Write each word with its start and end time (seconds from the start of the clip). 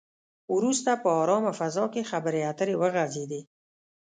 وروسته 0.55 0.91
په 1.03 1.09
ارامه 1.21 1.51
فضا 1.59 1.85
کې 1.93 2.09
خبرې 2.11 2.41
اترې 2.51 2.75
وغځېدې. 2.77 3.41